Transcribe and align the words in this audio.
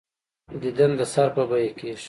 دیدن 0.61 0.91
د 0.99 1.01
سر 1.13 1.27
په 1.35 1.43
بیعه 1.49 1.71
کېږي. 1.79 1.99